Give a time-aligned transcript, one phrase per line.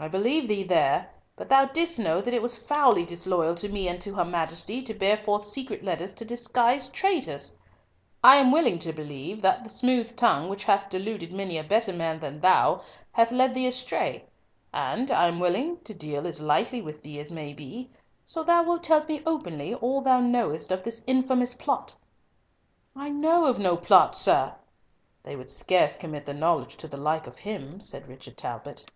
[0.00, 3.88] "I believe thee there, but thou didst know that it was foully disloyal to me
[3.88, 7.56] and to her Majesty to bear forth secret letters to disguised traitors.
[8.22, 11.92] I am willing to believe that the smooth tongue which hath deluded many a better
[11.92, 14.24] man than thou hath led thee astray,
[14.72, 17.90] and I am willing to deal as lightly with thee as may be,
[18.24, 21.96] so thou wilt tell me openly all thou knowest of this infamous plot."
[22.94, 24.54] "I know of no plot, sir."
[25.24, 28.88] "They would scarce commit the knowledge to the like of him," said Richard Talbot.